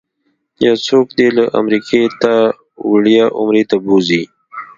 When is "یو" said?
0.65-0.75